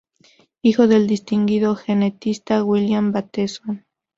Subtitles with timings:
[0.63, 3.85] Hijo del distinguido genetista William Bateson.